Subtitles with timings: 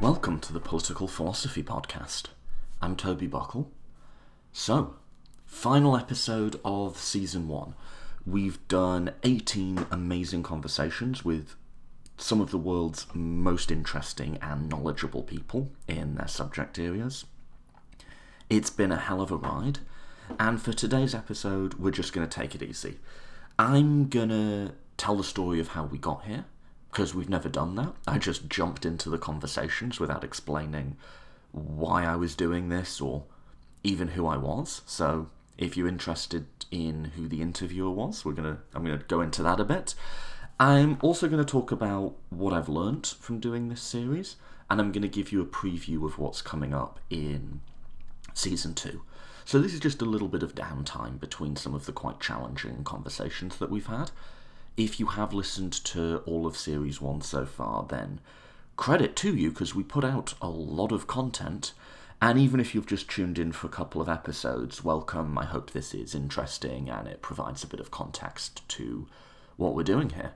[0.00, 2.28] Welcome to the Political Philosophy Podcast.
[2.80, 3.70] I'm Toby Buckle.
[4.50, 4.94] So,
[5.44, 7.74] final episode of season one.
[8.24, 11.54] We've done 18 amazing conversations with
[12.16, 17.26] some of the world's most interesting and knowledgeable people in their subject areas.
[18.48, 19.80] It's been a hell of a ride,
[20.38, 23.00] and for today's episode, we're just going to take it easy.
[23.58, 26.46] I'm going to tell the story of how we got here,
[26.90, 27.94] because we've never done that.
[28.06, 30.96] I just jumped into the conversations without explaining
[31.52, 33.24] why I was doing this or
[33.82, 34.82] even who I was.
[34.86, 39.42] So if you're interested in who the interviewer was, we're gonna I'm gonna go into
[39.42, 39.94] that a bit.
[40.60, 44.36] I'm also going to talk about what I've learnt from doing this series,
[44.68, 47.62] and I'm going to give you a preview of what's coming up in
[48.34, 49.00] season two.
[49.46, 52.84] So, this is just a little bit of downtime between some of the quite challenging
[52.84, 54.10] conversations that we've had.
[54.80, 58.18] If you have listened to all of series one so far, then
[58.76, 61.74] credit to you because we put out a lot of content.
[62.22, 65.36] And even if you've just tuned in for a couple of episodes, welcome.
[65.36, 69.06] I hope this is interesting and it provides a bit of context to
[69.58, 70.32] what we're doing here.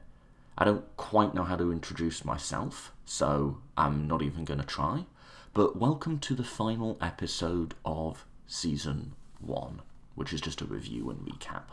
[0.58, 5.06] I don't quite know how to introduce myself, so I'm not even going to try.
[5.55, 9.80] But welcome to the final episode of season one,
[10.14, 11.70] which is just a review and recap.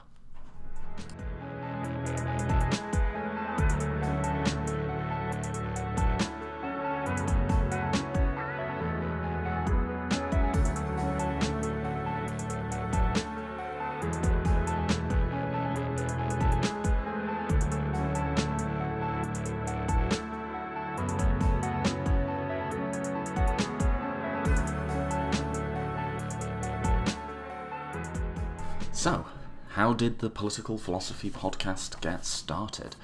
[30.02, 32.96] Did the Political Philosophy podcast get started?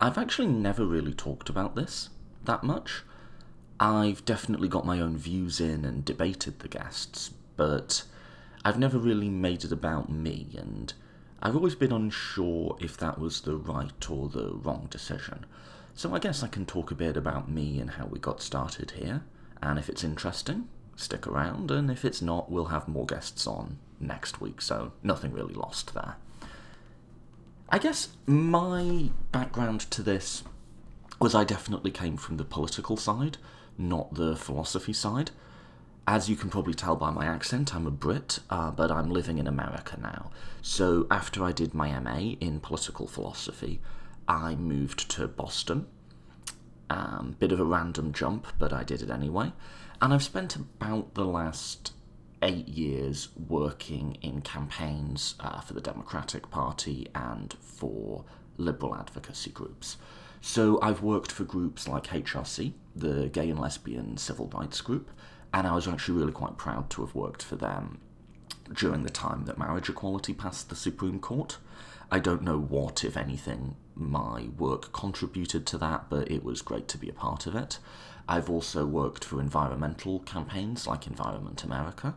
[0.00, 2.10] I've actually never really talked about this
[2.44, 3.02] that much.
[3.80, 8.04] I've definitely got my own views in and debated the guests, but
[8.64, 10.94] I've never really made it about me, and
[11.42, 15.44] I've always been unsure if that was the right or the wrong decision.
[15.94, 18.92] So I guess I can talk a bit about me and how we got started
[18.92, 19.24] here,
[19.60, 23.78] and if it's interesting, stick around, and if it's not, we'll have more guests on
[23.98, 26.14] next week, so nothing really lost there.
[27.70, 30.42] I guess my background to this
[31.20, 33.36] was I definitely came from the political side,
[33.76, 35.32] not the philosophy side.
[36.06, 39.36] As you can probably tell by my accent, I'm a Brit, uh, but I'm living
[39.36, 40.30] in America now.
[40.62, 43.80] So after I did my MA in political philosophy,
[44.26, 45.86] I moved to Boston.
[46.88, 49.52] Um, bit of a random jump, but I did it anyway.
[50.00, 51.92] And I've spent about the last
[52.42, 58.24] eight years working in campaigns uh, for the Democratic Party and for
[58.56, 59.96] liberal advocacy groups.
[60.40, 65.10] So I've worked for groups like HRC, the Gay and Lesbian Civil Rights Group,
[65.52, 67.98] and I was actually really quite proud to have worked for them
[68.72, 71.58] during the time that marriage equality passed the Supreme Court.
[72.10, 76.88] I don't know what, if anything, my work contributed to that, but it was great
[76.88, 77.78] to be a part of it.
[78.28, 82.14] I've also worked for environmental campaigns like Environment America.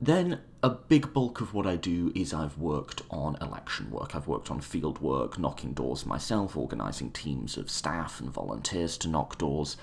[0.00, 4.14] Then, a big bulk of what I do is I've worked on election work.
[4.14, 9.08] I've worked on field work, knocking doors myself, organising teams of staff and volunteers to
[9.08, 9.76] knock doors,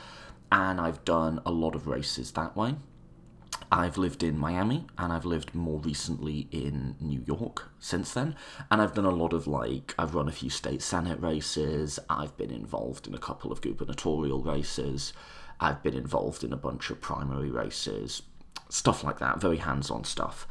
[0.52, 2.76] and I've done a lot of races that way.
[3.72, 8.36] I've lived in Miami and I've lived more recently in New York since then.
[8.70, 12.36] And I've done a lot of like, I've run a few state senate races, I've
[12.38, 15.14] been involved in a couple of gubernatorial races,
[15.60, 18.22] I've been involved in a bunch of primary races,
[18.70, 20.48] stuff like that, very hands on stuff.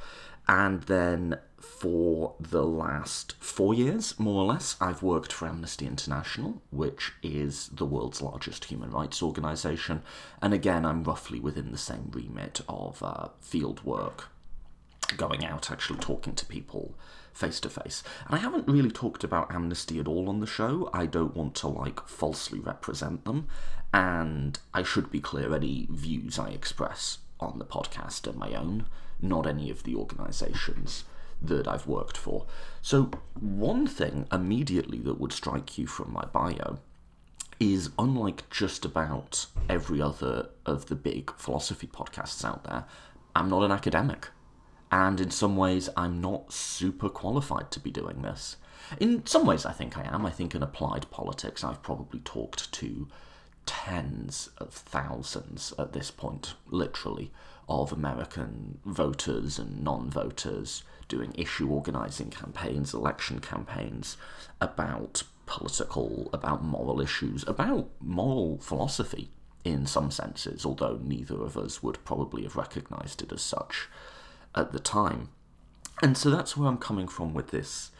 [0.46, 6.62] And then for the last four years, more or less, I've worked for Amnesty International,
[6.70, 10.02] which is the world's largest human rights organization.
[10.42, 14.28] And again, I'm roughly within the same remit of uh, field work,
[15.16, 16.94] going out, actually talking to people
[17.32, 18.02] face to face.
[18.26, 20.90] And I haven't really talked about Amnesty at all on the show.
[20.92, 23.48] I don't want to, like, falsely represent them.
[23.92, 28.86] And I should be clear any views I express on the podcast are my own,
[29.20, 31.04] not any of the organizations
[31.48, 32.46] that I've worked for.
[32.82, 36.78] So, one thing immediately that would strike you from my bio
[37.60, 42.84] is unlike just about every other of the big philosophy podcasts out there,
[43.34, 44.28] I'm not an academic.
[44.90, 48.56] And in some ways, I'm not super qualified to be doing this.
[49.00, 50.24] In some ways, I think I am.
[50.26, 53.08] I think in applied politics, I've probably talked to
[53.66, 57.30] tens of thousands at this point, literally,
[57.68, 64.16] of American voters and non voters doing issue organizing campaigns, election campaigns
[64.60, 69.30] about political, about moral issues, about moral philosophy
[69.64, 73.88] in some senses, although neither of us would probably have recognised it as such
[74.54, 75.28] at the time.
[76.02, 77.90] And so that's where I'm coming from with this,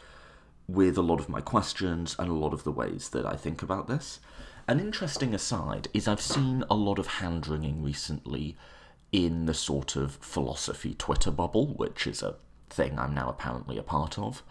[0.67, 3.63] with a lot of my questions and a lot of the ways that I think
[3.63, 4.19] about this.
[4.67, 8.57] An interesting aside is I've seen a lot of hand wringing recently
[9.11, 12.37] in the sort of philosophy Twitter bubble, which is a
[12.71, 14.41] thing I'm now apparently a part of,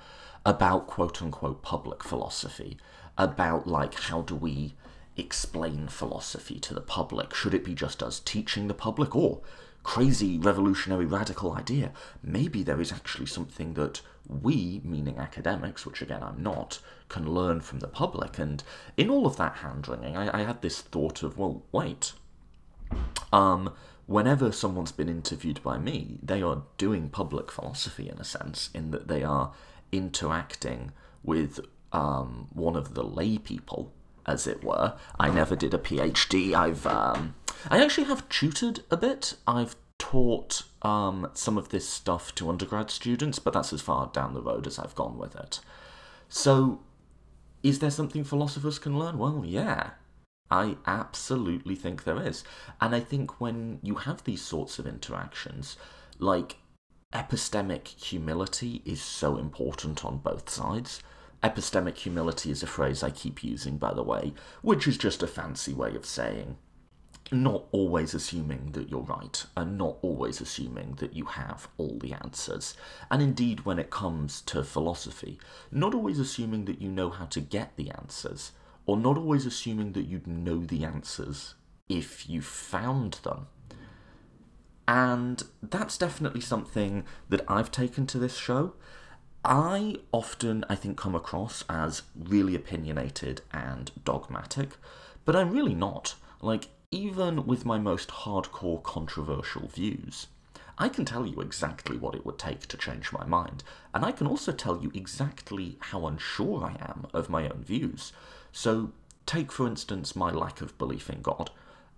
[0.46, 2.78] about quote unquote public philosophy,
[3.18, 4.74] about like how do we
[5.16, 7.34] explain philosophy to the public?
[7.34, 9.16] Should it be just us teaching the public?
[9.16, 9.40] Or,
[9.84, 11.92] crazy, revolutionary, radical idea,
[12.22, 17.60] maybe there is actually something that we, meaning academics, which again I'm not, can learn
[17.60, 18.38] from the public.
[18.38, 18.64] And
[18.96, 22.14] in all of that hand wringing, I, I had this thought of, well, wait.
[23.32, 23.72] Um,
[24.06, 28.90] whenever someone's been interviewed by me, they are doing public philosophy in a sense, in
[28.90, 29.52] that they are
[29.92, 30.92] interacting
[31.22, 31.60] with
[31.92, 33.92] um, one of the lay people
[34.26, 34.96] as it were.
[35.20, 36.54] I never did a PhD.
[36.54, 37.34] I've um,
[37.70, 39.34] I actually have tutored a bit.
[39.46, 44.34] I've taught um, some of this stuff to undergrad students, but that's as far down
[44.34, 45.60] the road as I've gone with it.
[46.28, 46.80] So,
[47.62, 49.18] is there something philosophers can learn?
[49.18, 49.90] Well, yeah.
[50.50, 52.44] I absolutely think there is.
[52.80, 55.76] And I think when you have these sorts of interactions,
[56.18, 56.56] like
[57.12, 61.02] epistemic humility is so important on both sides.
[61.42, 65.26] Epistemic humility is a phrase I keep using, by the way, which is just a
[65.26, 66.56] fancy way of saying
[67.32, 72.12] not always assuming that you're right, and not always assuming that you have all the
[72.12, 72.74] answers.
[73.10, 75.38] And indeed, when it comes to philosophy,
[75.70, 78.52] not always assuming that you know how to get the answers,
[78.86, 81.54] or not always assuming that you'd know the answers
[81.88, 83.46] if you found them.
[84.86, 88.74] And that's definitely something that I've taken to this show.
[89.42, 94.76] I often, I think, come across as really opinionated and dogmatic,
[95.24, 96.14] but I'm really not.
[96.40, 100.28] Like, even with my most hardcore controversial views,
[100.78, 104.12] I can tell you exactly what it would take to change my mind, and I
[104.12, 108.12] can also tell you exactly how unsure I am of my own views.
[108.52, 108.92] So,
[109.26, 111.50] take for instance my lack of belief in God.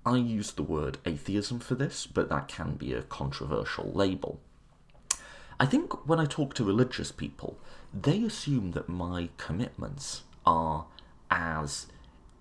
[0.07, 4.41] I use the word atheism for this, but that can be a controversial label.
[5.61, 7.59] I think when I talk to religious people,
[7.93, 10.87] they assume that my commitments are
[11.31, 11.87] as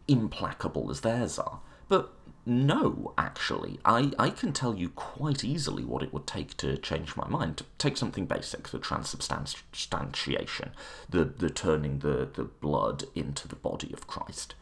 [0.08, 1.60] implacable as theirs are.
[1.90, 2.14] But
[2.46, 3.80] no, actually.
[3.84, 7.64] I, I can tell you quite easily what it would take to change my mind.
[7.80, 10.72] Take something basic, the transubstantiation,
[11.10, 14.54] the, the turning the, the blood into the body of Christ.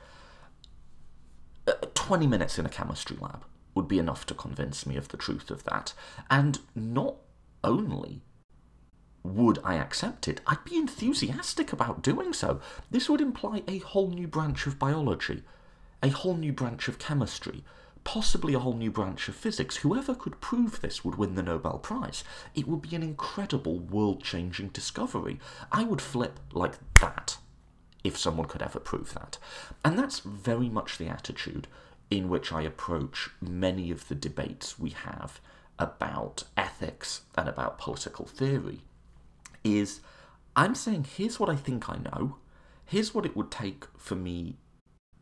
[1.68, 3.44] Uh, 20 minutes in a chemistry lab
[3.76, 5.94] would be enough to convince me of the truth of that.
[6.30, 7.16] And not
[7.64, 8.22] only
[9.24, 12.62] would I accept it, I'd be enthusiastic about doing so.
[12.92, 15.44] This would imply a whole new branch of biology,
[16.04, 17.64] a whole new branch of chemistry,
[18.04, 19.78] possibly a whole new branch of physics.
[19.78, 22.24] Whoever could prove this would win the Nobel Prize.
[22.54, 25.40] It would be an incredible world changing discovery.
[25.72, 27.38] I would flip like that
[28.04, 29.38] if someone could ever prove that.
[29.86, 31.68] And that's very much the attitude
[32.12, 35.40] in which I approach many of the debates we have
[35.80, 38.82] about ethics and about political theory
[39.64, 40.02] is
[40.56, 42.36] I'm saying, here's what I think I know.
[42.86, 44.58] Here's what it would take for me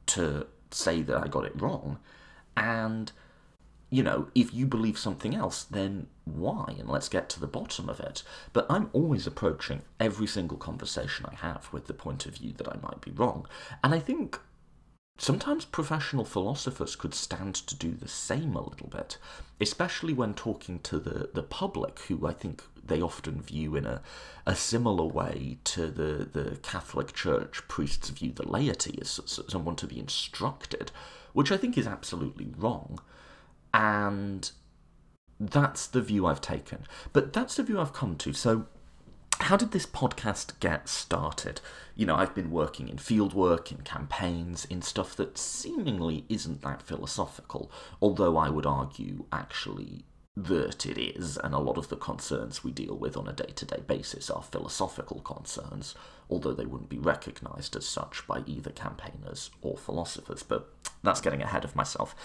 [0.08, 2.00] to say that I got it wrong.
[2.56, 3.12] And,
[3.90, 6.76] you know, if you believe something else, then why?
[6.80, 8.24] And let's get to the bottom of it.
[8.54, 12.68] But I'm always approaching every single conversation I have with the point of view that
[12.68, 13.48] I might be wrong.
[13.84, 14.40] And I think
[15.18, 19.18] Sometimes professional philosophers could stand to do the same a little bit,
[19.60, 24.02] especially when talking to the, the public, who I think they often view in a,
[24.48, 29.88] a similar way to the, the Catholic Church priests view the laity as someone to
[29.88, 30.92] be instructed,
[31.34, 33.00] which I think is absolutely wrong.
[33.74, 34.50] And
[35.40, 36.86] that's the view I've taken.
[37.14, 38.34] But that's the view I've come to.
[38.34, 38.66] So
[39.44, 41.62] how did this podcast get started?
[41.96, 46.82] You know, I've been working in fieldwork, in campaigns, in stuff that seemingly isn't that
[46.82, 47.72] philosophical,
[48.02, 50.06] although I would argue actually
[50.38, 53.52] that it is, and a lot of the concerns we deal with on a day
[53.54, 55.94] to day basis are philosophical concerns,
[56.30, 60.42] although they wouldn't be recognised as such by either campaigners or philosophers.
[60.42, 60.70] But
[61.04, 62.16] that's getting ahead of myself.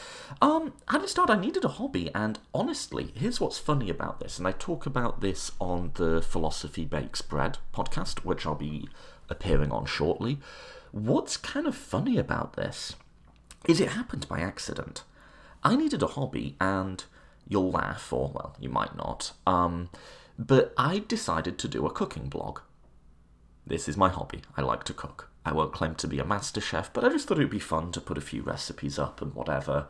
[0.41, 1.31] Um, did it start?
[1.31, 5.21] I needed a hobby, and honestly, here's what's funny about this, and I talk about
[5.21, 8.89] this on the Philosophy Bakes Bread podcast, which I'll be
[9.29, 10.39] appearing on shortly.
[10.93, 12.95] What's kind of funny about this
[13.67, 15.03] is it happened by accident.
[15.65, 17.05] I needed a hobby, and
[17.49, 19.33] You'll laugh, or, well, you might not.
[19.47, 19.91] Um,
[20.39, 22.61] but I decided to do a cooking blog.
[23.67, 24.43] This is my hobby.
[24.57, 25.31] I like to cook.
[25.45, 27.93] I won't claim to be a master chef, but I just thought it'd be fun
[27.93, 29.87] to put a few recipes up and whatever.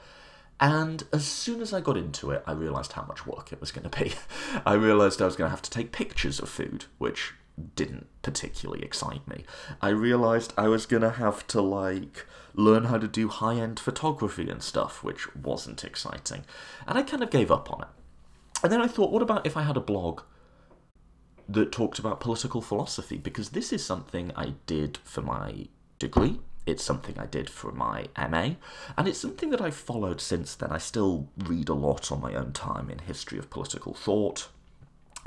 [0.60, 3.72] And as soon as I got into it, I realised how much work it was
[3.72, 4.12] going to be.
[4.66, 7.34] I realised I was going to have to take pictures of food, which
[7.74, 9.44] didn't particularly excite me.
[9.80, 13.78] I realised I was going to have to, like, learn how to do high end
[13.78, 16.44] photography and stuff, which wasn't exciting.
[16.86, 17.88] And I kind of gave up on it.
[18.62, 20.22] And then I thought, what about if I had a blog
[21.48, 23.18] that talked about political philosophy?
[23.18, 26.40] Because this is something I did for my degree.
[26.64, 28.54] It's something I did for my MA,
[28.98, 30.72] and it's something that I've followed since then.
[30.72, 34.48] I still read a lot on my own time in history of political thought.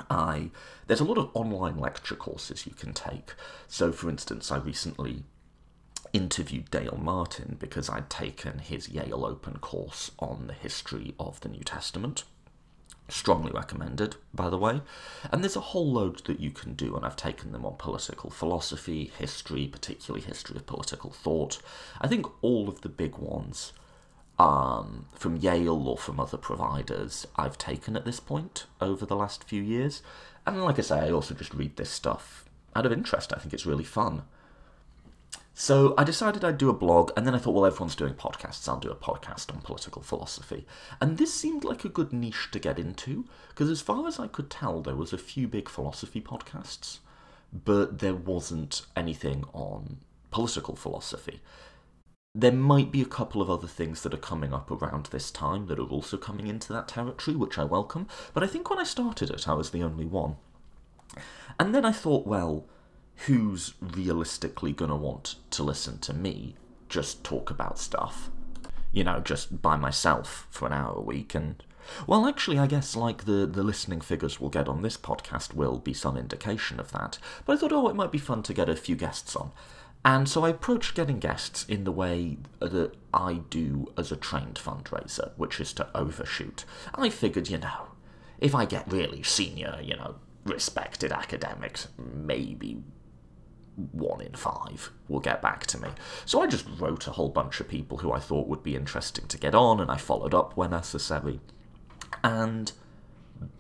[0.09, 0.51] I
[0.88, 3.36] there's a lot of online lecture courses you can take.
[3.69, 5.24] So, for instance, I recently
[6.13, 11.50] interviewed Dale Martin because I'd taken his Yale Open course on the history of the
[11.50, 12.24] New Testament.
[13.08, 14.82] Strongly recommended, by the way.
[15.32, 18.30] And there's a whole load that you can do, and I've taken them on political
[18.30, 21.60] philosophy, history, particularly history of political thought.
[22.00, 23.74] I think all of the big ones
[24.38, 29.44] um, from Yale or from other providers I've taken at this point over the last
[29.44, 30.01] few years.
[30.46, 33.34] And like I say, I also just read this stuff out of interest.
[33.36, 34.24] I think it's really fun.
[35.62, 38.70] So I decided I'd do a blog, and then I thought, well, everyone's doing podcasts,
[38.70, 40.66] I'll do a podcast on political philosophy.
[41.01, 44.28] And this seemed like a good niche to get into, because as far as I
[44.28, 47.00] could tell, there was a few big philosophy podcasts,
[47.51, 49.98] but there wasn't anything on
[50.32, 51.42] political philosophy.
[52.34, 55.66] There might be a couple of other things that are coming up around this time
[55.66, 58.86] that are also coming into that territory, which I welcome, but I think when I
[58.86, 60.38] started it, I was the only one.
[61.60, 62.66] And then I thought, well,
[63.25, 66.55] who's realistically going to want to listen to me
[66.88, 68.29] just talk about stuff?
[68.91, 71.63] You know, just by myself for an hour a week and
[72.07, 75.79] well, actually, I guess like the, the listening figures we'll get on this podcast will
[75.79, 77.17] be some indication of that.
[77.45, 79.51] But I thought, oh, it might be fun to get a few guests on.
[80.05, 84.55] And so I approached getting guests in the way that I do as a trained
[84.55, 86.63] fundraiser, which is to overshoot.
[86.95, 87.88] I figured, you know,
[88.39, 92.81] if I get really senior, you know, respected academics, maybe
[93.91, 95.89] one in five will get back to me.
[96.25, 99.27] So I just wrote a whole bunch of people who I thought would be interesting
[99.27, 101.39] to get on, and I followed up when necessary.
[102.24, 102.71] And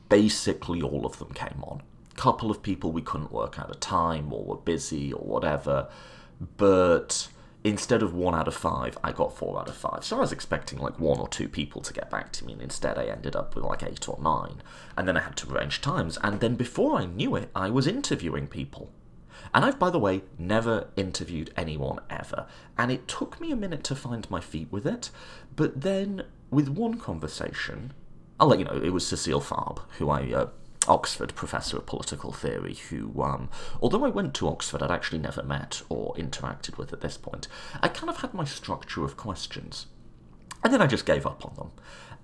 [0.09, 1.81] basically all of them came on.
[2.11, 5.87] A Couple of people we couldn't work out a time or were busy or whatever,
[6.57, 7.29] but
[7.63, 10.03] instead of one out of five, I got four out of five.
[10.03, 12.61] So I was expecting like one or two people to get back to me, and
[12.61, 14.61] instead I ended up with like eight or nine.
[14.97, 17.87] And then I had to arrange times, and then before I knew it, I was
[17.87, 18.89] interviewing people.
[19.53, 22.47] And I've, by the way, never interviewed anyone ever.
[22.77, 25.09] And it took me a minute to find my feet with it.
[25.55, 27.93] But then, with one conversation,
[28.39, 30.47] I'll let you know, it was Cecile Fabre, who I, uh,
[30.87, 33.49] Oxford professor of political theory, who, um,
[33.81, 37.47] although I went to Oxford, I'd actually never met or interacted with at this point.
[37.81, 39.87] I kind of had my structure of questions.
[40.63, 41.71] And then I just gave up on them.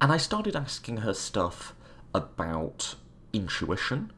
[0.02, 1.74] And I started asking her stuff
[2.14, 2.96] about
[3.34, 4.12] intuition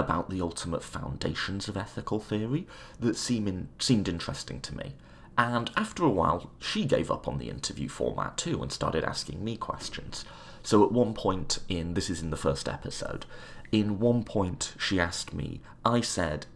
[0.00, 2.66] about the ultimate foundations of ethical theory
[2.98, 4.94] that seem in, seemed interesting to me.
[5.38, 9.44] And after a while, she gave up on the interview format too and started asking
[9.44, 10.24] me questions.
[10.62, 13.26] So at one point in this is in the first episode,
[13.70, 16.46] in one point she asked me, I said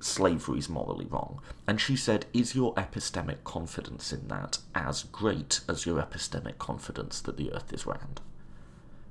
[0.00, 5.60] slavery is morally wrong, and she said, Is your epistemic confidence in that as great
[5.68, 8.20] as your epistemic confidence that the earth is round?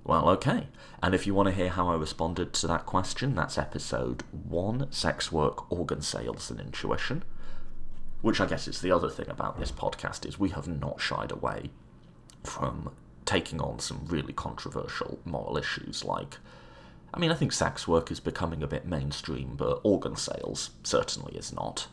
[0.09, 0.69] Well, okay.
[1.03, 4.91] And if you want to hear how I responded to that question, that's episode one
[4.91, 7.23] sex work, organ sales, and intuition.
[8.23, 11.31] Which I guess is the other thing about this podcast is we have not shied
[11.31, 11.69] away
[12.43, 12.89] from
[13.23, 16.37] taking on some really controversial moral issues like
[17.13, 21.35] I mean I think sex work is becoming a bit mainstream, but organ sales certainly
[21.35, 21.85] is not.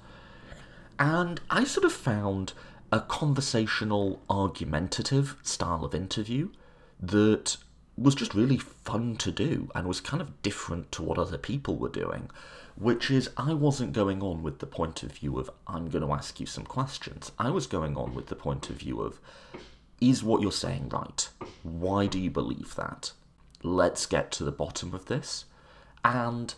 [0.99, 2.55] And I sort of found
[2.91, 6.49] a conversational, argumentative style of interview
[6.99, 7.59] that
[7.99, 11.77] was just really fun to do and was kind of different to what other people
[11.77, 12.31] were doing,
[12.77, 16.13] which is I wasn't going on with the point of view of I'm going to
[16.13, 17.33] ask you some questions.
[17.39, 19.19] I was going on with the point of view of
[20.01, 21.29] is what you're saying right?
[21.63, 23.13] Why do you believe that?
[23.63, 25.47] Let's get to the bottom of this.
[26.05, 26.55] And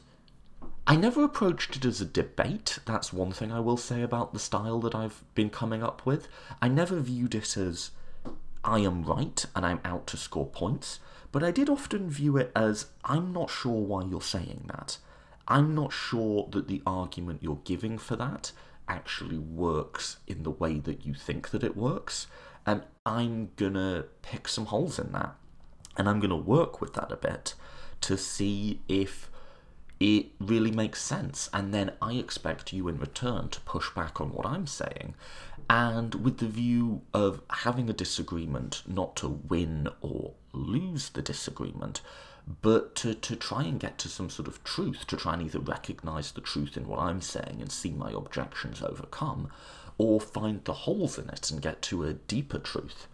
[0.87, 2.81] I never approached it as a debate.
[2.85, 6.29] That's one thing I will say about the style that I've been coming up with.
[6.61, 7.93] I never viewed it as
[8.65, 11.01] I am right and I'm out to score points.
[11.31, 14.99] But I did often view it as I'm not sure why you're saying that.
[15.47, 18.53] I'm not sure that the argument you're giving for that
[18.89, 22.27] actually works in the way that you think that it works.
[22.67, 25.37] And I'm gonna pick some holes in that.
[25.97, 27.55] And I'm gonna work with that a bit
[28.03, 29.31] to see if
[30.01, 31.51] it really makes sense.
[31.53, 35.15] And then I expect you in return to push back on what I'm saying.
[35.71, 42.01] And with the view of having a disagreement not to win or lose the disagreement,
[42.63, 45.59] but to, to try and get to some sort of truth, to try and either
[45.59, 49.51] recognize the truth in what I'm saying and see my objections overcome,
[49.99, 53.07] or find the holes in it and get to a deeper truth.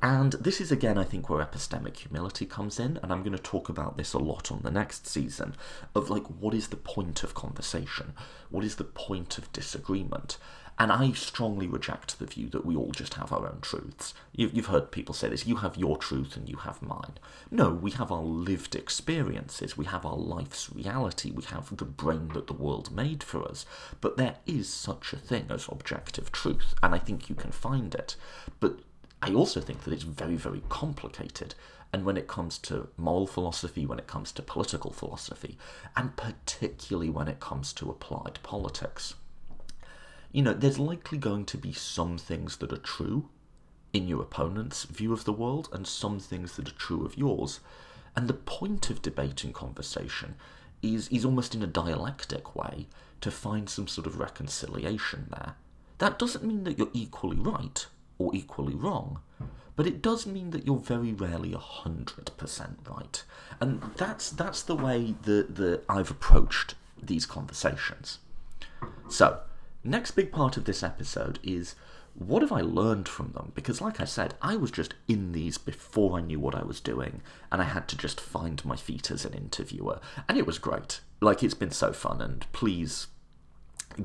[0.00, 3.42] And this is again, I think, where epistemic humility comes in, and I'm going to
[3.42, 5.56] talk about this a lot on the next season
[5.94, 8.12] of like, what is the point of conversation?
[8.50, 10.36] What is the point of disagreement?
[10.80, 14.14] And I strongly reject the view that we all just have our own truths.
[14.32, 17.18] You've, heard people say this you have your truth and you have mine.
[17.50, 22.28] No, we have our lived experiences, we have our life's reality, we have the brain
[22.34, 23.66] that the world made for us.
[24.00, 27.92] But there is such a thing as objective truth, and I think you can find
[27.96, 28.14] it.
[28.60, 28.78] But
[29.20, 31.56] I also think that it's very, very complicated.
[31.92, 35.58] And when it comes to moral philosophy, when it comes to political philosophy,
[35.96, 39.14] and particularly when it comes to applied politics
[40.32, 43.28] you know, there's likely going to be some things that are true
[43.92, 47.60] in your opponent's view of the world and some things that are true of yours.
[48.14, 50.34] And the point of debate and conversation
[50.82, 52.86] is, is almost in a dialectic way
[53.20, 55.54] to find some sort of reconciliation there.
[55.98, 57.86] That doesn't mean that you're equally right
[58.18, 59.20] or equally wrong,
[59.76, 63.24] but it does mean that you're very rarely 100% right.
[63.60, 68.18] And that's, that's the way that, that I've approached these conversations.
[69.08, 69.40] So,
[69.88, 71.74] Next big part of this episode is
[72.12, 73.52] what have I learned from them?
[73.54, 76.78] Because, like I said, I was just in these before I knew what I was
[76.78, 80.58] doing, and I had to just find my feet as an interviewer, and it was
[80.58, 81.00] great.
[81.22, 83.06] Like, it's been so fun, and please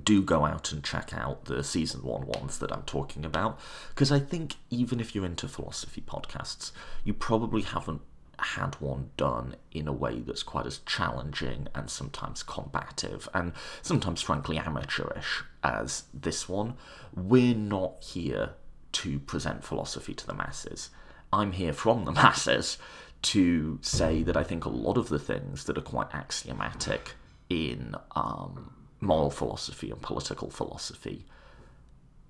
[0.06, 3.60] do go out and check out the season one ones that I'm talking about,
[3.90, 6.72] because I think even if you're into philosophy podcasts,
[7.04, 8.02] you probably haven't
[8.44, 14.22] had one done in a way that's quite as challenging and sometimes combative and sometimes
[14.22, 16.76] frankly amateurish as this one.
[17.16, 18.52] We're not here
[18.94, 20.90] to present philosophy to the masses.
[21.32, 22.78] I'm here from the masses
[23.24, 27.14] to say that I think a lot of the things that are quite axiomatic
[27.50, 31.26] in um, moral philosophy and political philosophy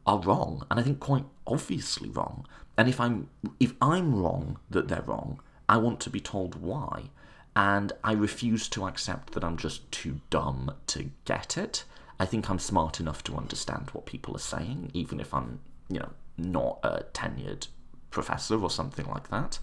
[0.06, 2.45] are wrong, and I think quite obviously wrong.
[2.78, 5.39] And if I'm if I'm wrong that they're wrong,
[5.73, 7.09] I want to be told why.
[7.55, 11.83] And I refuse to accept that I'm just too dumb to get it.
[12.19, 15.97] I think I'm smart enough to understand what people are saying, even if I'm, you
[15.97, 17.69] know, not a tenured
[18.12, 19.57] professor or something like that.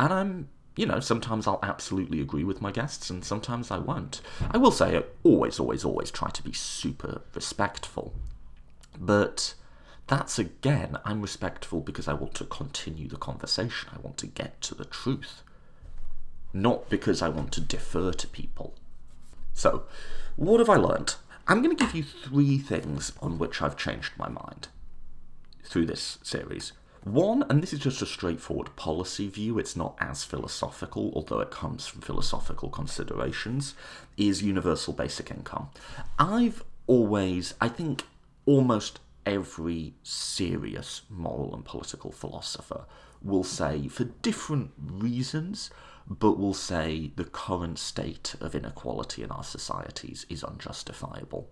[0.00, 4.20] And I'm, you know, sometimes I'll absolutely agree with my guests and sometimes I won't.
[4.50, 8.14] I will say I always, always, always try to be super respectful.
[8.98, 9.54] But
[10.06, 13.88] that's again, I'm respectful because I want to continue the conversation.
[13.92, 15.42] I want to get to the truth,
[16.52, 18.74] not because I want to defer to people.
[19.52, 19.84] So,
[20.36, 21.16] what have I learned?
[21.48, 24.68] I'm going to give you three things on which I've changed my mind
[25.64, 26.72] through this series.
[27.04, 31.52] One, and this is just a straightforward policy view, it's not as philosophical, although it
[31.52, 33.74] comes from philosophical considerations,
[34.16, 35.68] is universal basic income.
[36.18, 38.02] I've always, I think,
[38.44, 42.86] almost every serious moral and political philosopher
[43.20, 45.70] will say, for different reasons,
[46.08, 51.50] but will say the current state of inequality in our societies is unjustifiable.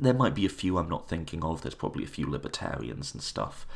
[0.00, 3.22] There might be a few I'm not thinking of, there's probably a few libertarians and
[3.22, 3.66] stuff.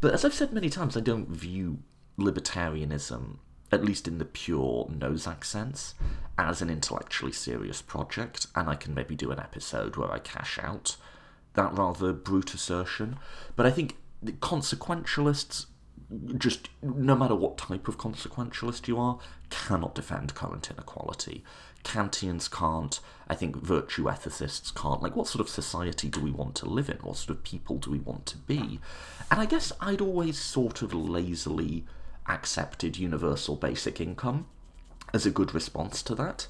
[0.00, 1.78] But as I've said many times, I don't view
[2.18, 3.38] libertarianism,
[3.72, 5.94] at least in the pure Nozick sense,
[6.38, 10.58] as an intellectually serious project, and I can maybe do an episode where I cash
[10.62, 10.96] out
[11.56, 13.18] that rather brute assertion.
[13.56, 15.66] But I think consequentialists,
[16.38, 19.18] just no matter what type of consequentialist you are,
[19.50, 21.44] cannot defend current inequality.
[21.84, 23.00] Kantians can't.
[23.28, 25.02] I think virtue ethicists can't.
[25.02, 26.98] Like, what sort of society do we want to live in?
[26.98, 28.80] What sort of people do we want to be?
[29.30, 31.84] And I guess I'd always sort of lazily
[32.28, 34.46] accepted universal basic income
[35.14, 36.48] as a good response to that.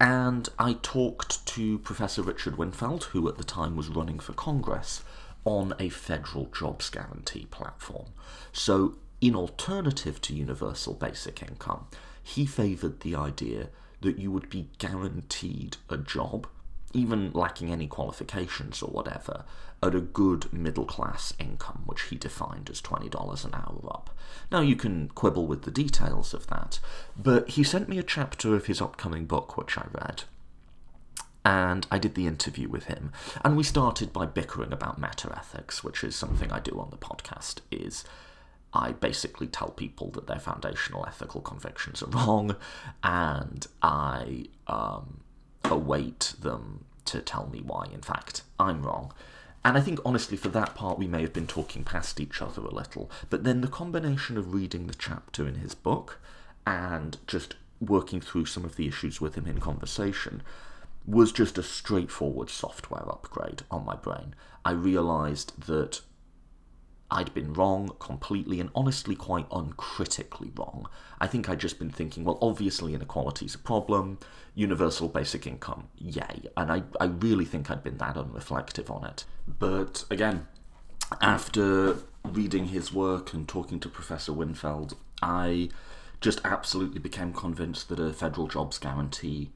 [0.00, 5.02] And I talked to Professor Richard Winfield, who at the time was running for Congress,
[5.44, 8.06] on a federal jobs guarantee platform.
[8.52, 11.86] So, in alternative to universal basic income,
[12.22, 13.68] he favoured the idea
[14.00, 16.46] that you would be guaranteed a job
[16.92, 19.44] even lacking any qualifications or whatever,
[19.82, 24.10] at a good middle class income, which he defined as $20 an hour up.
[24.50, 26.78] Now, you can quibble with the details of that,
[27.16, 30.24] but he sent me a chapter of his upcoming book, which I read.
[31.44, 33.12] And I did the interview with him,
[33.44, 36.96] and we started by bickering about meta ethics, which is something I do on the
[36.96, 37.58] podcast.
[37.72, 38.04] Is
[38.72, 42.54] I basically tell people that their foundational ethical convictions are wrong,
[43.02, 45.22] and I um,
[45.64, 49.12] await them to tell me why, in fact, I'm wrong.
[49.64, 52.62] And I think, honestly, for that part, we may have been talking past each other
[52.62, 53.10] a little.
[53.30, 56.20] But then the combination of reading the chapter in his book
[56.66, 60.42] and just working through some of the issues with him in conversation
[61.06, 64.34] was just a straightforward software upgrade on my brain.
[64.64, 66.00] I realised that
[67.12, 70.88] I'd been wrong completely and honestly quite uncritically wrong.
[71.20, 74.18] I think I'd just been thinking, well, obviously inequality is a problem,
[74.54, 76.46] universal basic income, yay.
[76.56, 79.24] And I, I really think I'd been that unreflective on it.
[79.46, 80.46] But again,
[81.20, 85.68] after reading his work and talking to Professor Winfield, I
[86.20, 89.50] just absolutely became convinced that a federal jobs guarantee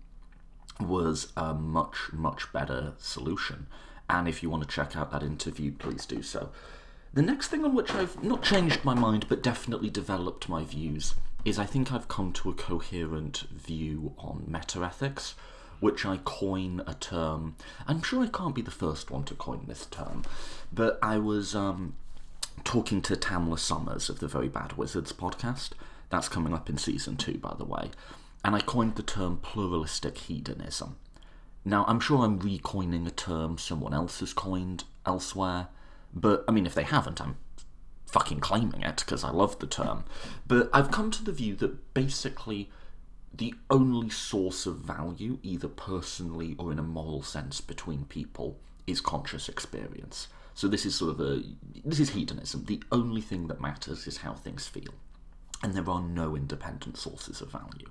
[0.78, 3.66] was a much, much better solution.
[4.10, 6.50] And if you want to check out that interview, please do so.
[7.16, 11.14] The next thing on which I've not changed my mind but definitely developed my views
[11.46, 15.32] is I think I've come to a coherent view on metaethics,
[15.80, 17.56] which I coin a term.
[17.88, 20.24] I'm sure I can't be the first one to coin this term,
[20.70, 21.94] but I was um,
[22.64, 25.70] talking to Tamler Sommers of the Very Bad Wizards podcast.
[26.10, 27.92] That's coming up in season two, by the way.
[28.44, 30.96] And I coined the term pluralistic hedonism.
[31.64, 35.68] Now, I'm sure I'm recoining a term someone else has coined elsewhere,
[36.16, 37.36] but I mean, if they haven't, I'm
[38.06, 40.04] fucking claiming it because I love the term.
[40.46, 42.70] But I've come to the view that basically
[43.32, 49.00] the only source of value, either personally or in a moral sense, between people is
[49.00, 50.28] conscious experience.
[50.54, 51.42] So this is sort of a
[51.84, 52.64] this is hedonism.
[52.64, 54.94] The only thing that matters is how things feel
[55.62, 57.90] and there are no independent sources of value.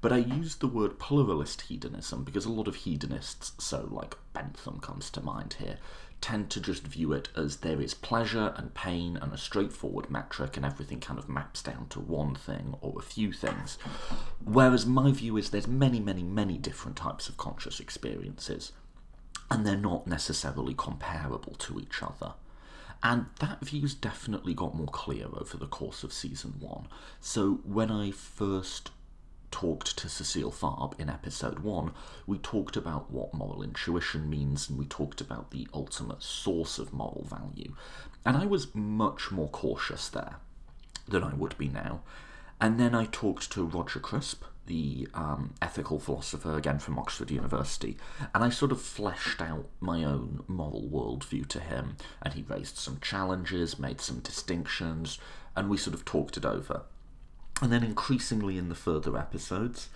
[0.00, 4.80] But I use the word pluralist hedonism because a lot of hedonists, so like Bentham
[4.80, 5.78] comes to mind here,
[6.24, 10.56] tend to just view it as there is pleasure and pain and a straightforward metric
[10.56, 13.76] and everything kind of maps down to one thing or a few things.
[14.42, 18.72] Whereas my view is there's many, many, many different types of conscious experiences
[19.50, 22.32] and they're not necessarily comparable to each other.
[23.02, 26.88] And that view's definitely got more clear over the course of season one.
[27.20, 28.92] So when I first
[29.54, 31.92] talked to Cecile Fabre in episode one,
[32.26, 36.92] we talked about what moral intuition means and we talked about the ultimate source of
[36.92, 37.76] moral value.
[38.24, 40.38] And I was much more cautious there
[41.06, 42.00] than I would be now.
[42.60, 47.96] And then I talked to Roger Crisp, the um, ethical philosopher, again from Oxford University,
[48.34, 52.76] and I sort of fleshed out my own moral worldview to him, and he raised
[52.78, 55.20] some challenges, made some distinctions,
[55.54, 56.82] and we sort of talked it over.
[57.62, 59.88] And then increasingly in the further episodes,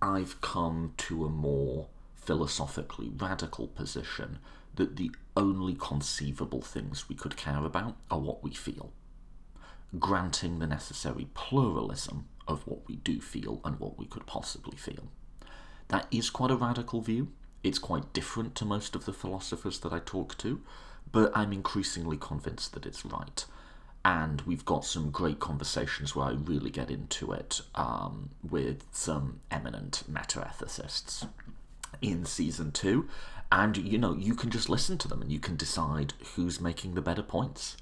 [0.00, 4.38] I've come to a more philosophically radical position
[4.76, 8.92] that the only conceivable things we could care about are what we feel,
[9.98, 15.08] granting the necessary pluralism of what we do feel and what we could possibly feel.
[15.88, 17.32] That is quite a radical view.
[17.64, 20.60] It's quite different to most of the philosophers that I talk to,
[21.10, 23.44] but I'm increasingly convinced that it's right.
[24.08, 29.40] And we've got some great conversations where I really get into it um, with some
[29.50, 31.28] eminent meta ethicists
[32.00, 33.06] in season two.
[33.52, 36.94] And you know, you can just listen to them and you can decide who's making
[36.94, 37.76] the better points.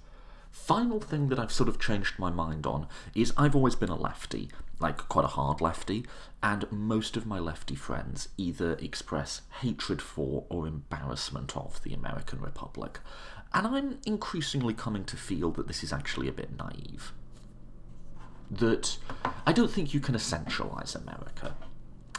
[0.51, 3.95] Final thing that I've sort of changed my mind on is I've always been a
[3.95, 4.49] lefty,
[4.81, 6.07] like quite a hard lefty,
[6.43, 12.41] and most of my lefty friends either express hatred for or embarrassment of the American
[12.41, 12.99] Republic.
[13.57, 17.14] And I'm increasingly coming to feel that this is actually a bit naive.
[18.51, 18.99] That
[19.47, 21.57] I don't think you can essentialize America.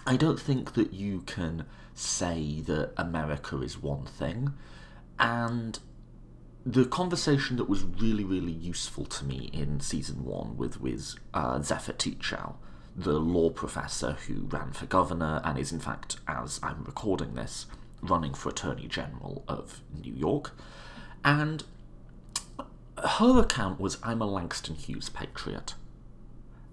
[0.08, 4.54] I don't think that you can say that America is one thing
[5.19, 5.80] and
[6.65, 11.62] the conversation that was really, really useful to me in season one with with uh,
[11.62, 12.56] Zephyr Teachout,
[12.95, 17.67] the law professor who ran for governor and is, in fact, as I'm recording this,
[18.02, 20.54] running for Attorney General of New York.
[21.23, 21.63] And
[23.03, 25.75] her account was I'm a Langston Hughes patriot.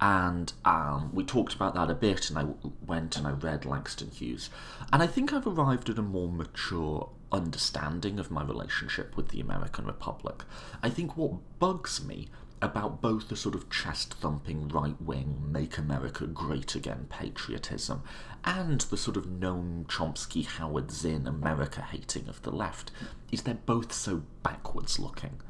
[0.00, 2.46] And um, we talked about that a bit, and I
[2.84, 4.50] went and I read Langston Hughes.
[4.92, 9.40] And I think I've arrived at a more mature understanding of my relationship with the
[9.40, 10.44] American Republic.
[10.82, 12.28] I think what bugs me
[12.64, 18.02] about both the sort of chest thumping right wing Make America Great Again patriotism
[18.42, 22.90] and the sort of Noam Chomsky Howard Zinn America hating of the left
[23.30, 25.40] is they're both so backwards looking.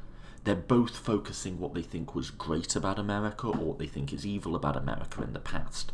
[0.42, 4.26] They're both focusing what they think was great about America or what they think is
[4.26, 5.92] evil about America in the past.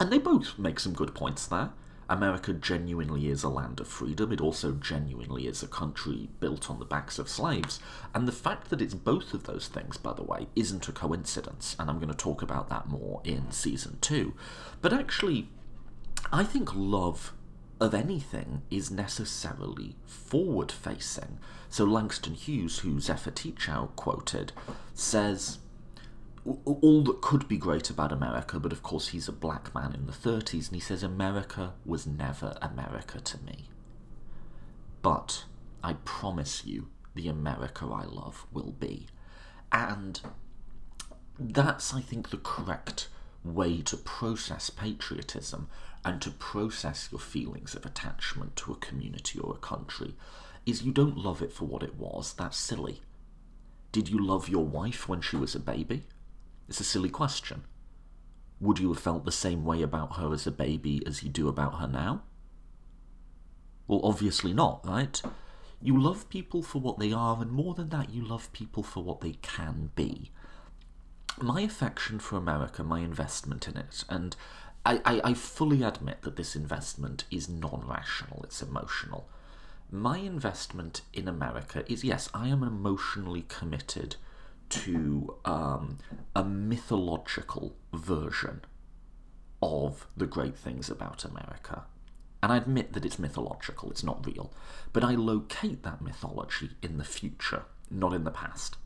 [0.00, 1.70] And they both make some good points there.
[2.08, 4.32] America genuinely is a land of freedom.
[4.32, 7.80] It also genuinely is a country built on the backs of slaves.
[8.14, 11.76] And the fact that it's both of those things, by the way, isn't a coincidence.
[11.78, 14.34] And I'm going to talk about that more in season two.
[14.82, 15.48] But actually,
[16.32, 17.32] I think love
[17.80, 21.38] of anything is necessarily forward facing.
[21.68, 24.52] So Langston Hughes, who Zephyr Teachout quoted,
[24.94, 25.58] says
[26.46, 30.06] all that could be great about America, but of course he's a black man in
[30.06, 33.68] the 30s, and he says America was never America to me.
[35.00, 35.44] But
[35.82, 39.06] I promise you, the America I love will be.
[39.72, 40.20] And
[41.38, 43.08] that's, I think, the correct
[43.44, 45.68] way to process patriotism
[46.04, 50.14] and to process your feelings of attachment to a community or a country
[50.66, 52.34] is you don't love it for what it was.
[52.34, 53.02] That's silly.
[53.92, 56.04] Did you love your wife when she was a baby?
[56.68, 57.64] It's a silly question.
[58.60, 61.48] Would you have felt the same way about her as a baby as you do
[61.48, 62.22] about her now?
[63.86, 65.20] Well, obviously not, right?
[65.82, 69.04] You love people for what they are, and more than that, you love people for
[69.04, 70.30] what they can be.
[71.40, 74.34] My affection for America, my investment in it, and
[74.86, 79.28] I, I, I fully admit that this investment is non rational, it's emotional.
[79.90, 84.16] My investment in America is yes, I am emotionally committed
[84.70, 85.98] to um,
[86.34, 88.62] a mythological version
[89.62, 91.84] of the great things about America.
[92.42, 94.52] And I admit that it's mythological, it's not real.
[94.92, 98.76] But I locate that mythology in the future, not in the past.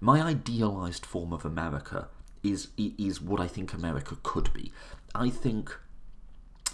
[0.00, 2.08] My idealized form of America
[2.42, 4.72] is, is what I think America could be.
[5.14, 5.76] I think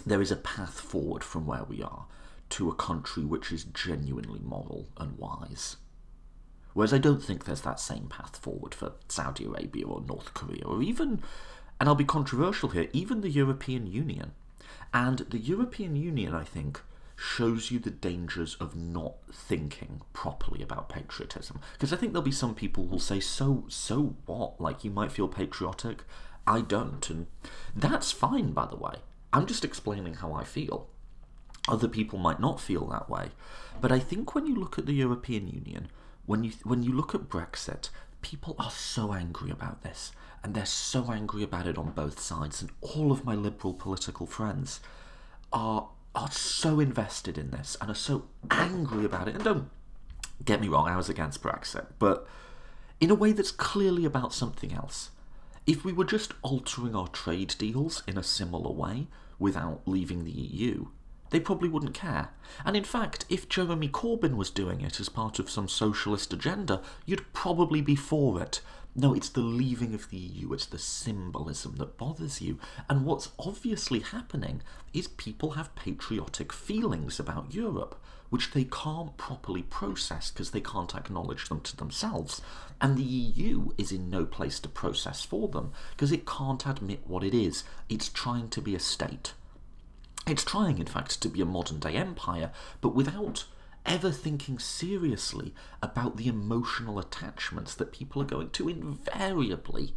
[0.05, 2.05] there is a path forward from where we are
[2.49, 5.77] to a country which is genuinely moral and wise.
[6.73, 10.63] Whereas I don't think there's that same path forward for Saudi Arabia or North Korea
[10.65, 11.21] or even,
[11.79, 14.31] and I'll be controversial here, even the European Union.
[14.93, 16.81] And the European Union, I think,
[17.15, 21.59] shows you the dangers of not thinking properly about patriotism.
[21.73, 24.59] Because I think there'll be some people who'll say, so, so what?
[24.59, 26.03] Like, you might feel patriotic.
[26.47, 27.07] I don't.
[27.09, 27.27] And
[27.75, 28.95] that's fine, by the way.
[29.31, 30.87] I'm just explaining how I feel.
[31.67, 33.29] Other people might not feel that way.
[33.79, 35.89] But I think when you look at the European Union,
[36.25, 37.89] when you when you look at Brexit,
[38.21, 40.11] people are so angry about this,
[40.43, 42.61] and they're so angry about it on both sides.
[42.61, 44.79] And all of my liberal political friends
[45.51, 49.35] are are so invested in this and are so angry about it.
[49.35, 49.69] And don't
[50.43, 52.27] get me wrong, I was against Brexit, but
[52.99, 55.11] in a way that's clearly about something else.
[55.65, 59.07] If we were just altering our trade deals in a similar way
[59.39, 60.87] without leaving the EU,
[61.31, 62.29] they probably wouldn't care.
[62.63, 66.81] And in fact, if Jeremy Corbyn was doing it as part of some socialist agenda,
[67.05, 68.61] you'd probably be for it.
[68.93, 72.59] No, it's the leaving of the EU, it's the symbolism that bothers you.
[72.89, 74.61] And what's obviously happening
[74.93, 77.95] is people have patriotic feelings about Europe,
[78.29, 82.41] which they can't properly process because they can't acknowledge them to themselves.
[82.81, 87.07] And the EU is in no place to process for them because it can't admit
[87.07, 87.63] what it is.
[87.87, 89.33] It's trying to be a state.
[90.31, 93.43] It's trying, in fact, to be a modern day empire, but without
[93.85, 99.93] ever thinking seriously about the emotional attachments that people are going to invariably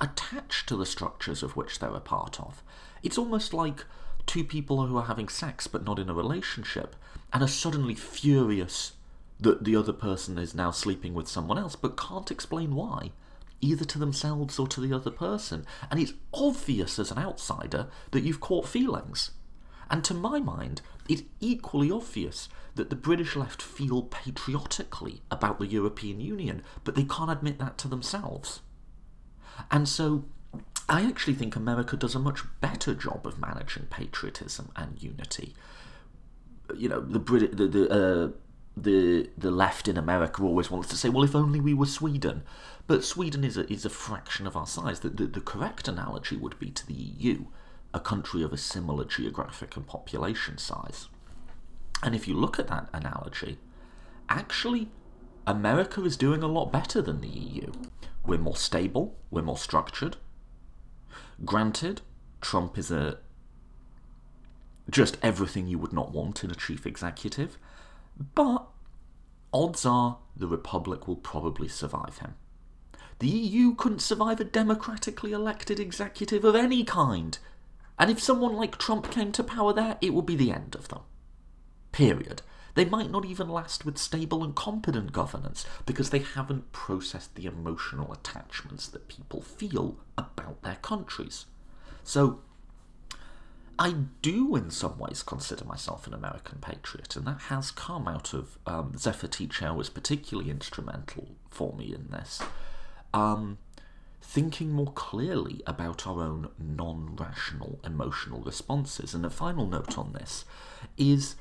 [0.00, 2.62] attach to the structures of which they're a part of.
[3.02, 3.84] It's almost like
[4.24, 6.96] two people who are having sex but not in a relationship
[7.30, 8.92] and are suddenly furious
[9.38, 13.12] that the other person is now sleeping with someone else but can't explain why,
[13.60, 15.66] either to themselves or to the other person.
[15.90, 19.32] And it's obvious as an outsider that you've caught feelings.
[19.90, 25.66] And to my mind, it's equally obvious that the British left feel patriotically about the
[25.66, 28.60] European Union, but they can't admit that to themselves.
[29.70, 30.24] And so
[30.88, 35.54] I actually think America does a much better job of managing patriotism and unity.
[36.76, 38.28] You know, the Brit- the the, uh,
[38.76, 42.42] the the left in America always wants to say, well, if only we were Sweden,
[42.86, 45.00] but Sweden is a is a fraction of our size.
[45.00, 47.46] The, the, the correct analogy would be to the EU
[47.94, 51.08] a country of a similar geographic and population size.
[52.02, 53.58] And if you look at that analogy,
[54.28, 54.88] actually,
[55.46, 57.72] America is doing a lot better than the EU.
[58.24, 60.16] We're more stable, we're more structured.
[61.44, 62.02] Granted,
[62.40, 63.18] Trump is a
[64.90, 67.58] just everything you would not want in a chief executive,
[68.34, 68.66] but
[69.52, 72.34] odds are the Republic will probably survive him.
[73.18, 77.38] The EU couldn't survive a democratically elected executive of any kind
[77.98, 80.88] and if someone like Trump came to power there, it would be the end of
[80.88, 81.00] them.
[81.92, 82.42] Period.
[82.74, 87.46] They might not even last with stable and competent governance because they haven't processed the
[87.46, 91.46] emotional attachments that people feel about their countries.
[92.04, 92.40] So,
[93.80, 98.32] I do in some ways consider myself an American patriot, and that has come out
[98.32, 102.40] of um, Zephyr Teachout was particularly instrumental for me in this.
[103.14, 103.58] Um,
[104.28, 109.14] thinking more clearly about our own non rational emotional responses.
[109.14, 110.44] And a final note on this
[110.98, 111.36] is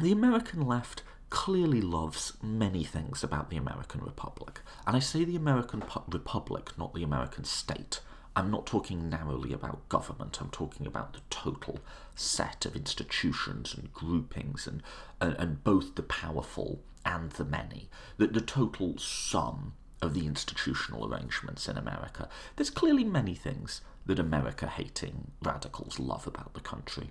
[0.00, 4.60] the American left clearly loves many things about the American Republic.
[4.84, 8.00] And I say the American Republic, not the American state.
[8.34, 11.78] I'm not talking narrowly about government, I'm talking about the total
[12.16, 14.82] set of institutions and groupings and,
[15.20, 21.06] and, and both the powerful and the many, the, the total sum of the institutional
[21.06, 22.28] arrangements in America.
[22.56, 27.10] There's clearly many things that America hating radicals love about the country.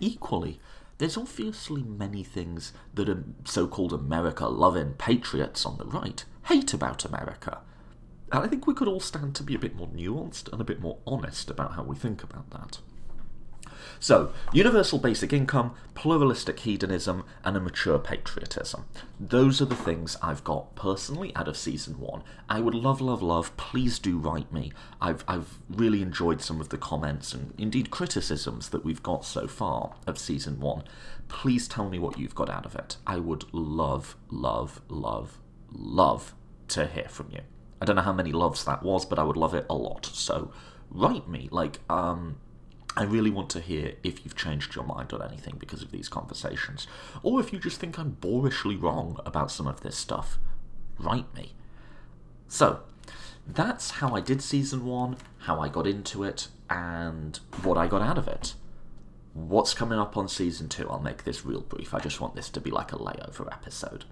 [0.00, 0.58] Equally,
[0.98, 7.04] there's obviously many things that so called America loving patriots on the right hate about
[7.04, 7.60] America.
[8.30, 10.64] And I think we could all stand to be a bit more nuanced and a
[10.64, 12.78] bit more honest about how we think about that.
[14.00, 18.84] So, universal basic income, pluralistic hedonism, and a mature patriotism.
[19.18, 22.22] Those are the things I've got personally out of season one.
[22.48, 24.72] I would love, love, love, please do write me.
[25.00, 29.46] I've, I've really enjoyed some of the comments and indeed criticisms that we've got so
[29.46, 30.84] far of season one.
[31.28, 32.96] Please tell me what you've got out of it.
[33.06, 35.38] I would love, love, love,
[35.72, 36.34] love
[36.68, 37.40] to hear from you.
[37.80, 40.06] I don't know how many loves that was, but I would love it a lot.
[40.06, 40.52] So
[40.90, 41.48] write me.
[41.50, 42.36] Like, um,
[42.96, 46.08] I really want to hear if you've changed your mind on anything because of these
[46.08, 46.86] conversations,
[47.22, 50.38] or if you just think I'm boorishly wrong about some of this stuff.
[50.98, 51.54] Write me.
[52.48, 52.80] So,
[53.46, 58.02] that's how I did season one, how I got into it, and what I got
[58.02, 58.54] out of it.
[59.32, 60.88] What's coming up on season two?
[60.90, 61.94] I'll make this real brief.
[61.94, 64.04] I just want this to be like a layover episode.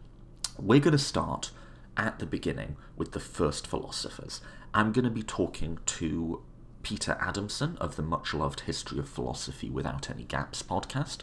[0.59, 1.51] We're going to start
[1.97, 4.41] at the beginning with the first philosophers.
[4.73, 6.43] I'm going to be talking to
[6.83, 11.19] Peter Adamson of the much loved History of Philosophy Without Any Gaps podcast,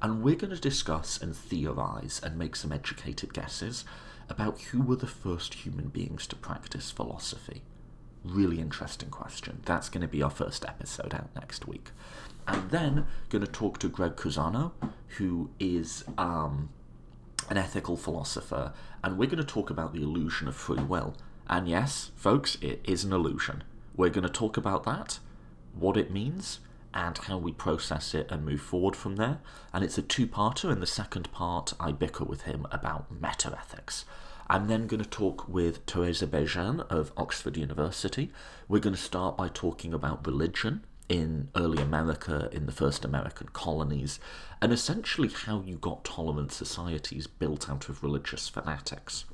[0.00, 3.84] and we're going to discuss and theorize and make some educated guesses
[4.28, 7.62] about who were the first human beings to practice philosophy.
[8.24, 9.60] Really interesting question.
[9.64, 11.90] That's going to be our first episode out next week.
[12.46, 14.72] And then going to talk to Gregg Caruso,
[15.18, 16.70] who is um,
[17.50, 18.72] an ethical philosopher,
[19.04, 21.14] and we're going to talk about the illusion of free will.
[21.48, 23.64] And yes, folks, it is an illusion.
[23.96, 25.18] We're going to talk about that,
[25.74, 26.60] what it means,
[26.94, 29.38] and how we process it and move forward from there.
[29.72, 30.70] And it's a two parter.
[30.70, 34.04] In the second part, I bicker with him about meta ethics.
[34.48, 38.30] I'm then going to talk with Teresa Bejan of Oxford University.
[38.68, 43.48] We're going to start by talking about religion in early America, in the first American
[43.52, 44.18] colonies,
[44.60, 49.24] and essentially how you got tolerant societies built out of religious fanatics.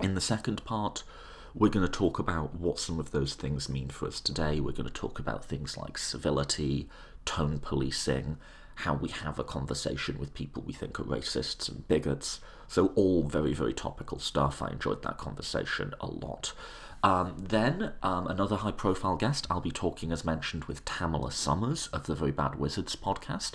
[0.00, 1.04] In the second part,
[1.54, 4.60] we're going to talk about what some of those things mean for us today.
[4.60, 6.88] We're going to talk about things like civility,
[7.24, 8.38] tone policing,
[8.76, 12.40] how we have a conversation with people we think are racists and bigots.
[12.68, 14.62] So, all very, very topical stuff.
[14.62, 16.54] I enjoyed that conversation a lot.
[17.02, 21.88] Um, then, um, another high profile guest, I'll be talking, as mentioned, with Tamler Sommers
[21.92, 23.52] of the Very Bad Wizards podcast.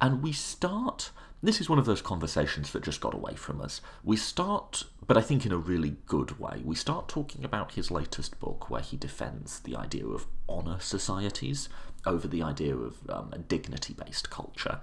[0.00, 1.10] And we start
[1.42, 3.80] this is one of those conversations that just got away from us.
[4.02, 7.90] We start, but I think in a really good way, we start talking about his
[7.90, 11.68] latest book where he defends the idea of honour societies
[12.06, 14.80] over the idea of um, a dignity based culture.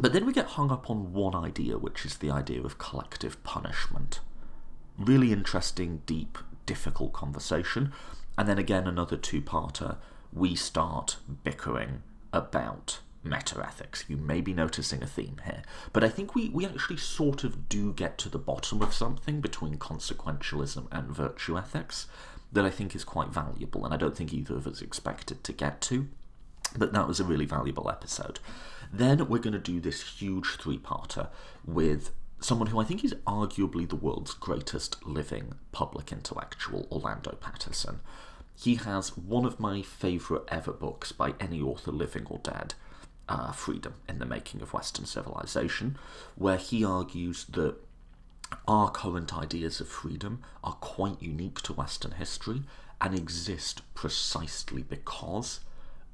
[0.00, 3.42] But then we get hung up on one idea, which is the idea of collective
[3.44, 4.20] punishment.
[4.98, 7.92] Really interesting, deep, difficult conversation.
[8.38, 9.96] And then again, another two parter,
[10.32, 14.04] we start bickering about meta ethics.
[14.08, 15.62] You may be noticing a theme here.
[15.92, 19.40] But I think we, we actually sort of do get to the bottom of something
[19.40, 22.06] between consequentialism and virtue ethics
[22.52, 25.52] that I think is quite valuable, and I don't think either of us expected to
[25.52, 26.08] get to.
[26.76, 28.40] But that was a really valuable episode.
[28.92, 31.28] Then we're going to do this huge three parter
[31.64, 38.00] with someone who I think is arguably the world's greatest living public intellectual, Orlando Patterson.
[38.54, 42.74] He has one of my favourite ever books by any author living or dead,
[43.28, 45.96] uh, Freedom in the Making of Western Civilization,
[46.36, 47.76] where he argues that
[48.68, 52.62] our current ideas of freedom are quite unique to Western history
[53.00, 55.60] and exist precisely because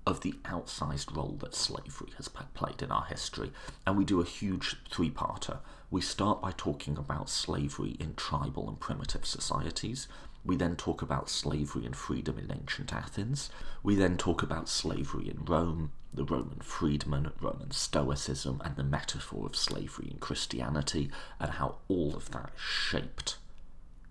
[0.06, 3.52] of the outsized role that slavery has played in our history.
[3.86, 5.58] And we do a huge three parter.
[5.90, 10.08] We start by talking about slavery in tribal and primitive societies.
[10.44, 13.50] We then talk about slavery and freedom in ancient Athens.
[13.82, 19.46] We then talk about slavery in Rome, the Roman freedman, Roman Stoicism, and the metaphor
[19.46, 23.38] of slavery in Christianity, and how all of that shaped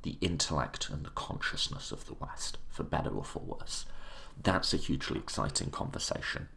[0.04, 3.86] the intellect and the consciousness of the West, for better or for worse.
[4.42, 6.48] That's a hugely exciting conversation.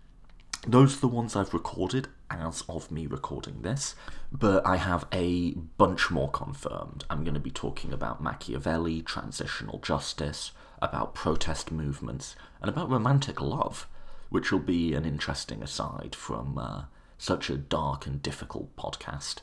[0.66, 3.94] Those are the ones I've recorded as of me recording this,
[4.30, 7.04] but I have a bunch more confirmed.
[7.08, 13.40] I'm going to be talking about Machiavelli, transitional justice, about protest movements, and about romantic
[13.40, 13.88] love,
[14.30, 16.84] which will be an interesting aside from uh,
[17.18, 19.36] such a dark and difficult podcast.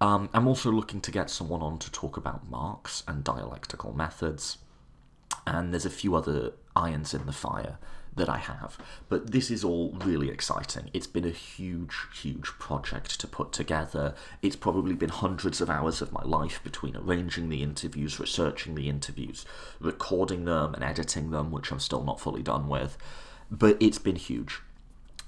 [0.00, 4.58] Um, I'm also looking to get someone on to talk about Marx and dialectical methods,
[5.46, 7.78] and there's a few other irons in the fire
[8.16, 8.78] that I have.
[9.08, 10.90] But this is all really exciting.
[10.92, 14.14] It's been a huge, huge project to put together.
[14.42, 18.88] It's probably been hundreds of hours of my life between arranging the interviews, researching the
[18.88, 19.44] interviews,
[19.80, 22.96] recording them, and editing them, which I'm still not fully done with.
[23.50, 24.60] But it's been huge.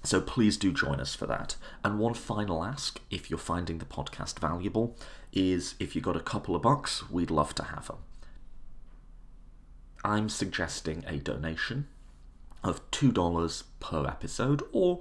[0.03, 1.57] So please do join us for that.
[1.85, 4.97] And one final ask, if you're finding the podcast valuable,
[5.33, 7.99] is if you've got a couple of bucks, we'd love to have them.
[10.05, 11.89] I'm suggesting a donation
[12.63, 15.01] of $2 per episode or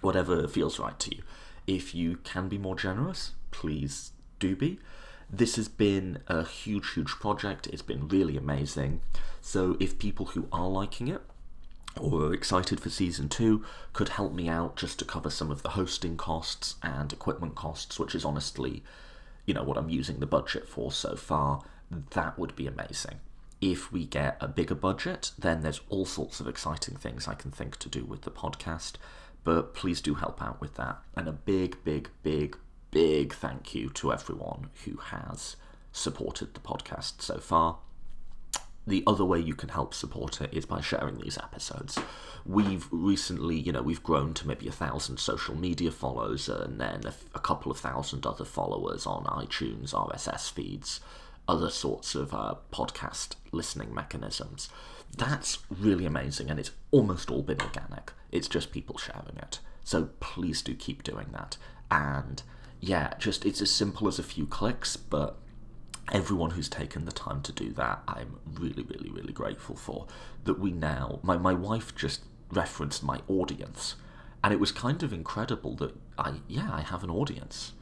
[0.00, 1.22] whatever feels right to you.
[1.66, 4.78] If you can be more generous, please do be.
[5.30, 7.66] This has been a huge, huge project.
[7.68, 9.00] It's been really amazing.
[9.40, 11.22] So, if people who are liking it
[12.00, 15.62] or are excited for season two could help me out just to cover some of
[15.62, 18.82] the hosting costs and equipment costs, which is honestly,
[19.46, 21.62] you know, what I'm using the budget for so far,
[22.10, 23.20] that would be amazing
[23.72, 27.50] if we get a bigger budget, then there's all sorts of exciting things I can
[27.50, 28.94] think to do with the podcast.
[29.42, 30.98] But please do help out with that.
[31.16, 32.56] And a big, big, big,
[32.90, 35.56] big thank you to everyone who has
[35.92, 37.78] supported the podcast so far.
[38.86, 41.98] The other way you can help support it is by sharing these episodes.
[42.44, 47.02] We've recently, you know, we've grown to maybe a thousand social media follows and then
[47.06, 51.00] a, a couple of thousand other followers on iTunes, RSS feeds
[51.46, 54.68] other sorts of uh, podcast listening mechanisms.
[55.16, 58.12] That's really amazing, and it's almost all been organic.
[58.32, 59.60] It's just people sharing it.
[59.84, 61.56] So please do keep doing that.
[61.90, 62.42] And
[62.80, 65.36] yeah, just it's as simple as a few clicks, but
[66.12, 70.06] everyone who's taken the time to do that, I'm really, really, really grateful for.
[70.44, 73.96] That we now, my, my wife just referenced my audience,
[74.42, 77.72] and it was kind of incredible that I, yeah, I have an audience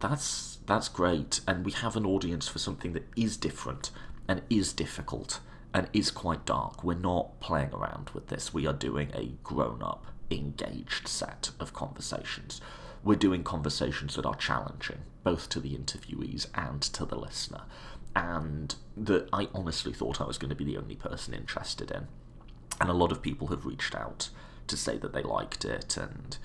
[0.00, 3.90] that's that's great, and we have an audience for something that is different
[4.28, 5.40] and is difficult
[5.72, 6.82] and is quite dark.
[6.82, 8.52] We're not playing around with this.
[8.52, 12.60] We are doing a grown-up, engaged set of conversations.
[13.06, 17.62] We're doing conversations that are challenging, both to the interviewees and to the listener,
[18.16, 22.08] and that I honestly thought I was going to be the only person interested in.
[22.80, 24.30] And a lot of people have reached out
[24.66, 26.36] to say that they liked it and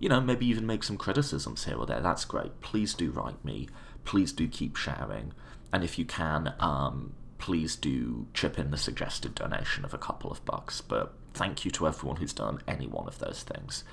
[0.00, 2.00] you know, maybe even make some criticisms here or there.
[2.00, 2.60] That's great.
[2.62, 3.68] Please do write me.
[4.04, 5.32] Please do keep sharing.
[5.72, 10.32] And if you can, um, please do chip in the suggested donation of a couple
[10.32, 10.80] of bucks.
[10.80, 13.84] But thank you to everyone who's done any one of those things.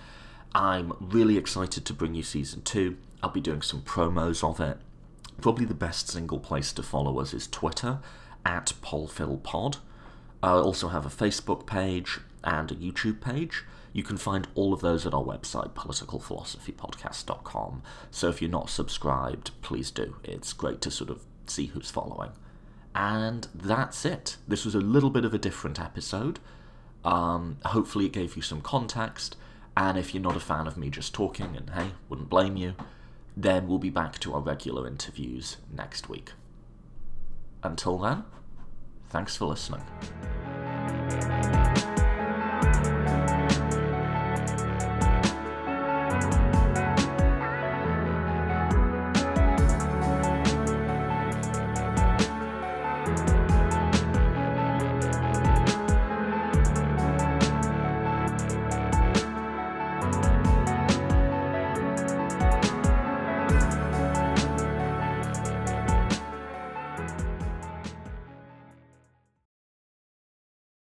[0.56, 2.96] I'm really excited to bring you season two.
[3.22, 4.78] I'll be doing some promos of it.
[5.42, 8.00] Probably the best single place to follow us is Twitter
[8.46, 9.80] at PolphilPod.
[10.42, 13.66] I also have a Facebook page and a YouTube page.
[13.92, 17.82] You can find all of those at our website, politicalphilosophypodcast.com.
[18.10, 20.16] So if you're not subscribed, please do.
[20.24, 22.32] It's great to sort of see who's following.
[22.96, 24.38] And that's it.
[24.48, 26.40] This was a little bit of a different episode.
[27.04, 29.36] Um, hopefully, it gave you some context.
[29.78, 32.76] And if you're not a fan of me just talking, and hey, wouldn't blame you,
[33.36, 36.32] then we'll be back to our regular interviews next week.
[37.62, 38.24] Until then,
[39.10, 39.84] thanks for listening.